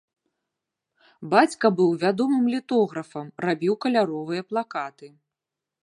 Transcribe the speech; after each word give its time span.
Бацька 1.33 1.65
быў 1.79 1.89
вядомым 2.05 2.43
літографам, 2.55 3.27
рабіў 3.47 3.73
каляровыя 3.87 4.41
плакаты. 4.53 5.07